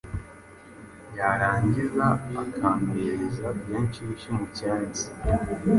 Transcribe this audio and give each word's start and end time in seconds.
yarangiza 1.17 2.05
akampereza 2.41 3.47
iyo 3.65 3.79
nshyushyu 3.85 4.29
mu 4.37 4.45
cyansi 4.57 5.05